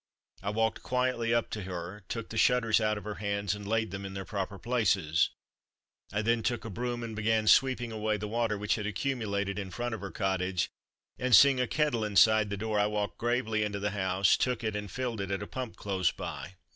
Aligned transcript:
I 0.41 0.49
walked 0.49 0.81
quietly 0.81 1.31
up 1.31 1.51
to 1.51 1.61
her, 1.61 2.03
took 2.09 2.29
the 2.29 2.37
shutters 2.39 2.81
out 2.81 2.97
of 2.97 3.03
her 3.03 3.19
hands 3.21 3.53
and 3.53 3.67
laid 3.67 3.91
them 3.91 4.03
in 4.03 4.15
their 4.15 4.25
proper 4.25 4.57
places. 4.57 5.29
I 6.11 6.23
then 6.23 6.41
took 6.41 6.65
a 6.65 6.71
broom 6.71 7.03
and 7.03 7.15
began 7.15 7.45
sweeping 7.45 7.91
away 7.91 8.17
the 8.17 8.27
water 8.27 8.57
which 8.57 8.73
had 8.73 8.87
accumulated 8.87 9.59
in 9.59 9.69
front 9.69 9.93
of 9.93 10.01
her 10.01 10.09
cottage, 10.09 10.71
and 11.19 11.35
seeing 11.35 11.61
a 11.61 11.67
kettle 11.67 12.03
inside 12.03 12.49
the 12.49 12.57
door, 12.57 12.79
I 12.79 12.87
walked 12.87 13.19
gravely 13.19 13.61
into 13.61 13.79
the 13.79 13.91
house, 13.91 14.35
took 14.37 14.63
it, 14.63 14.75
and 14.75 14.89
filled 14.89 15.21
it 15.21 15.29
at 15.29 15.43
a 15.43 15.45
pump 15.45 15.75
close 15.75 16.09
by. 16.11 16.55